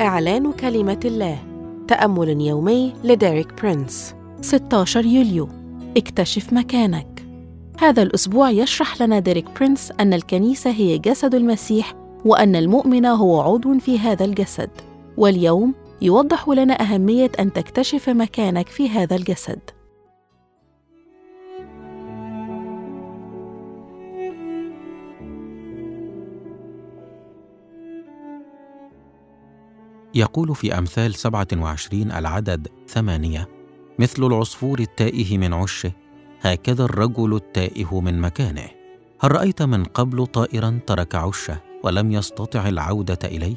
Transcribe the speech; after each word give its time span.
إعلان 0.00 0.52
كلمة 0.52 1.00
الله. 1.04 1.38
تأمل 1.88 2.40
يومي 2.40 2.92
لديريك 3.04 3.62
برينس. 3.62 4.14
16 4.40 5.06
يوليو. 5.06 5.48
اكتشف 5.96 6.52
مكانك. 6.52 7.26
هذا 7.78 8.02
الأسبوع 8.02 8.50
يشرح 8.50 9.02
لنا 9.02 9.18
ديريك 9.18 9.44
برينس 9.56 9.92
أن 10.00 10.14
الكنيسة 10.14 10.70
هي 10.70 10.98
جسد 10.98 11.34
المسيح 11.34 11.94
وأن 12.24 12.56
المؤمن 12.56 13.06
هو 13.06 13.40
عضو 13.40 13.78
في 13.78 13.98
هذا 13.98 14.24
الجسد. 14.24 14.70
واليوم 15.16 15.74
يوضح 16.02 16.48
لنا 16.48 16.82
أهمية 16.82 17.30
أن 17.40 17.52
تكتشف 17.52 18.08
مكانك 18.08 18.68
في 18.68 18.88
هذا 18.88 19.16
الجسد. 19.16 19.60
يقول 30.14 30.54
في 30.54 30.78
أمثال 30.78 31.14
27 31.14 32.12
العدد 32.12 32.68
ثمانية 32.88 33.48
مثل 33.98 34.24
العصفور 34.24 34.78
التائه 34.78 35.38
من 35.38 35.54
عشه 35.54 35.92
هكذا 36.40 36.84
الرجل 36.84 37.34
التائه 37.34 38.00
من 38.00 38.20
مكانه. 38.20 38.68
هل 39.20 39.32
رأيت 39.32 39.62
من 39.62 39.84
قبل 39.84 40.26
طائرا 40.26 40.80
ترك 40.86 41.14
عشه 41.14 41.60
ولم 41.84 42.12
يستطع 42.12 42.68
العودة 42.68 43.18
إليه؟ 43.24 43.56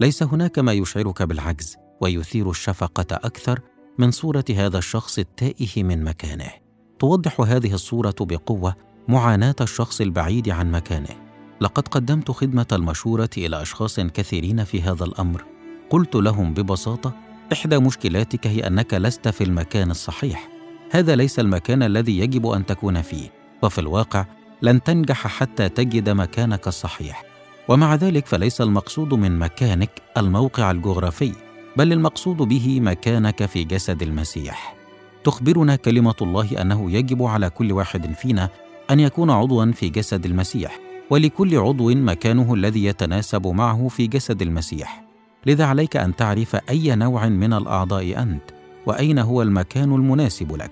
ليس 0.00 0.22
هناك 0.22 0.58
ما 0.58 0.72
يشعرك 0.72 1.22
بالعجز 1.22 1.76
ويثير 2.00 2.50
الشفقة 2.50 3.06
أكثر 3.10 3.60
من 3.98 4.10
صورة 4.10 4.44
هذا 4.50 4.78
الشخص 4.78 5.18
التائه 5.18 5.84
من 5.84 6.04
مكانه. 6.04 6.50
توضح 6.98 7.40
هذه 7.40 7.74
الصورة 7.74 8.14
بقوة 8.20 8.74
معاناة 9.08 9.56
الشخص 9.60 10.00
البعيد 10.00 10.48
عن 10.48 10.70
مكانه. 10.70 11.30
لقد 11.60 11.88
قدمت 11.88 12.30
خدمة 12.30 12.66
المشورة 12.72 13.30
إلى 13.36 13.62
أشخاص 13.62 14.00
كثيرين 14.00 14.64
في 14.64 14.82
هذا 14.82 15.04
الأمر. 15.04 15.44
قلت 15.90 16.14
لهم 16.14 16.54
ببساطة 16.54 17.12
إحدى 17.52 17.78
مشكلاتك 17.78 18.46
هي 18.46 18.66
أنك 18.66 18.94
لست 18.94 19.28
في 19.28 19.44
المكان 19.44 19.90
الصحيح. 19.90 20.48
هذا 20.90 21.16
ليس 21.16 21.38
المكان 21.38 21.82
الذي 21.82 22.18
يجب 22.18 22.46
أن 22.46 22.66
تكون 22.66 23.02
فيه 23.02 23.32
وفي 23.62 23.78
الواقع 23.78 24.24
لن 24.62 24.82
تنجح 24.82 25.26
حتى 25.26 25.68
تجد 25.68 26.08
مكانك 26.08 26.68
الصحيح. 26.68 27.24
ومع 27.68 27.94
ذلك 27.94 28.26
فليس 28.26 28.60
المقصود 28.60 29.14
من 29.14 29.38
مكانك 29.38 29.90
الموقع 30.16 30.70
الجغرافي 30.70 31.32
بل 31.76 31.92
المقصود 31.92 32.36
به 32.36 32.80
مكانك 32.80 33.46
في 33.46 33.64
جسد 33.64 34.02
المسيح. 34.02 34.76
تخبرنا 35.24 35.76
كلمة 35.76 36.16
الله 36.22 36.62
أنه 36.62 36.90
يجب 36.90 37.22
على 37.22 37.50
كل 37.50 37.72
واحد 37.72 38.12
فينا 38.14 38.48
أن 38.90 39.00
يكون 39.00 39.30
عضوا 39.30 39.72
في 39.72 39.88
جسد 39.88 40.26
المسيح 40.26 40.78
ولكل 41.10 41.56
عضو 41.56 41.90
مكانه 41.94 42.54
الذي 42.54 42.84
يتناسب 42.84 43.46
معه 43.46 43.88
في 43.88 44.06
جسد 44.06 44.42
المسيح. 44.42 45.09
لذا 45.46 45.64
عليك 45.64 45.96
أن 45.96 46.16
تعرف 46.16 46.56
أي 46.70 46.94
نوع 46.94 47.28
من 47.28 47.52
الأعضاء 47.52 48.22
أنت 48.22 48.42
وأين 48.86 49.18
هو 49.18 49.42
المكان 49.42 49.94
المناسب 49.94 50.56
لك. 50.56 50.70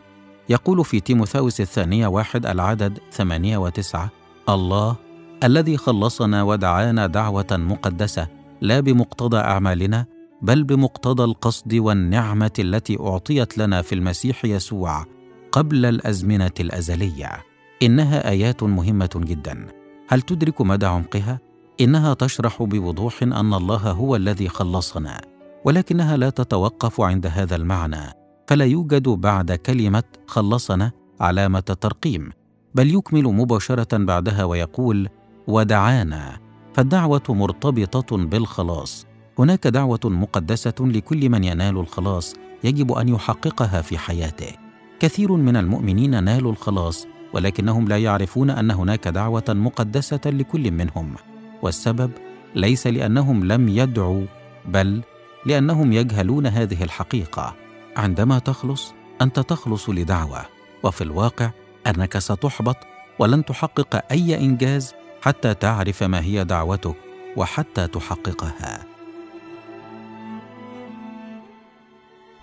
يقول 0.48 0.84
في 0.84 1.00
تيموثاوس 1.00 1.60
الثانية 1.60 2.06
واحد 2.06 2.46
العدد 2.46 2.98
ثمانية 3.12 3.58
وتسعة 3.58 4.10
الله 4.48 4.96
الذي 5.44 5.76
خلصنا 5.76 6.42
ودعانا 6.42 7.06
دعوة 7.06 7.46
مقدسة 7.50 8.28
لا 8.60 8.80
بمقتضى 8.80 9.36
أعمالنا 9.36 10.06
بل 10.42 10.64
بمقتضى 10.64 11.24
القصد 11.24 11.74
والنعمة 11.74 12.50
التي 12.58 12.96
أعطيت 13.00 13.58
لنا 13.58 13.82
في 13.82 13.94
المسيح 13.94 14.44
يسوع 14.44 15.04
قبل 15.52 15.86
الأزمنة 15.86 16.50
الأزلية. 16.60 17.44
إنها 17.82 18.28
آيات 18.28 18.62
مهمة 18.62 19.10
جدا. 19.16 19.66
هل 20.08 20.22
تدرك 20.22 20.60
مدى 20.60 20.86
عمقها؟ 20.86 21.38
إنها 21.80 22.14
تشرح 22.14 22.62
بوضوح 22.62 23.22
أن 23.22 23.54
الله 23.54 23.90
هو 23.90 24.16
الذي 24.16 24.48
خلصنا 24.48 25.20
ولكنها 25.64 26.16
لا 26.16 26.30
تتوقف 26.30 27.00
عند 27.00 27.26
هذا 27.26 27.56
المعنى 27.56 28.14
فلا 28.46 28.64
يوجد 28.64 29.08
بعد 29.08 29.52
كلمة 29.52 30.02
خلصنا 30.26 30.92
علامة 31.20 31.60
ترقيم 31.60 32.30
بل 32.74 32.94
يكمل 32.94 33.24
مباشرة 33.24 33.96
بعدها 33.96 34.44
ويقول 34.44 35.08
ودعانا 35.46 36.38
فالدعوة 36.74 37.22
مرتبطة 37.28 38.16
بالخلاص. 38.16 39.06
هناك 39.38 39.66
دعوة 39.66 40.00
مقدسة 40.04 40.74
لكل 40.80 41.28
من 41.28 41.44
ينال 41.44 41.78
الخلاص 41.78 42.34
يجب 42.64 42.92
أن 42.92 43.08
يحققها 43.08 43.82
في 43.82 43.98
حياته. 43.98 44.52
كثير 45.00 45.32
من 45.32 45.56
المؤمنين 45.56 46.24
نالوا 46.24 46.52
الخلاص 46.52 47.06
ولكنهم 47.32 47.88
لا 47.88 47.98
يعرفون 47.98 48.50
أن 48.50 48.70
هناك 48.70 49.08
دعوة 49.08 49.44
مقدسة 49.48 50.20
لكل 50.26 50.70
منهم. 50.70 51.14
والسبب 51.62 52.10
ليس 52.54 52.86
لأنهم 52.86 53.44
لم 53.44 53.68
يدعوا 53.68 54.26
بل 54.66 55.02
لأنهم 55.46 55.92
يجهلون 55.92 56.46
هذه 56.46 56.84
الحقيقة. 56.84 57.54
عندما 57.96 58.38
تخلص 58.38 58.94
أنت 59.22 59.40
تخلص 59.40 59.90
لدعوة. 59.90 60.44
وفي 60.82 61.04
الواقع 61.04 61.50
أنك 61.86 62.18
ستحبط 62.18 62.76
ولن 63.18 63.44
تحقق 63.44 64.04
أي 64.10 64.38
إنجاز 64.40 64.94
حتى 65.22 65.54
تعرف 65.54 66.02
ما 66.02 66.20
هي 66.20 66.44
دعوتك 66.44 66.96
وحتى 67.36 67.86
تحققها. 67.86 68.84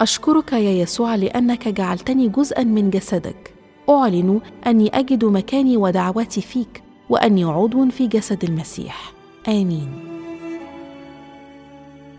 أشكرك 0.01 0.53
يا 0.53 0.71
يسوع 0.71 1.15
لأنك 1.15 1.67
جعلتني 1.67 2.29
جزءا 2.29 2.63
من 2.63 2.89
جسدك. 2.89 3.53
أعلن 3.89 4.41
أني 4.67 4.99
أجد 4.99 5.25
مكاني 5.25 5.77
ودعوتي 5.77 6.41
فيك. 6.41 6.84
واني 7.09 7.43
عضو 7.43 7.89
في 7.89 8.07
جسد 8.07 8.43
المسيح. 8.43 9.13
آمين. 9.47 9.93